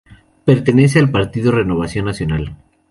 Pertenece 0.45 0.97
al 0.97 1.11
partido 1.11 1.51
Renovación 1.51 2.05
Nacional. 2.05 2.55